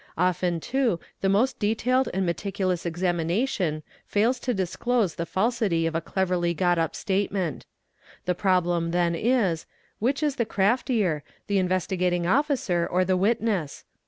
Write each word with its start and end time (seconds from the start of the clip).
Often_ 0.17 0.57
too 0.63 0.99
the 1.21 1.29
most 1.29 1.59
detailed 1.59 2.09
and 2.11 2.25
meticulous 2.25 2.87
examination 2.87 3.83
fails 4.07 4.39
to 4.39 4.51
disclose 4.51 5.13
the 5.13 5.27
falsity 5.27 5.85
of 5.85 5.93
a 5.93 6.01
cleverly 6.01 6.55
got 6.55 6.79
up 6.79 6.95
statement; 6.95 7.67
the 8.25 8.33
problem 8.33 8.89
then 8.89 9.13
is, 9.13 9.67
which 9.99 10.23
is 10.23 10.37
the_ 10.37 10.45
craftier, 10.49 11.21
the 11.45 11.59
Investigating 11.59 12.25
Officer 12.25 12.87
or 12.89 13.05
the 13.05 13.15
witness? 13.15 13.85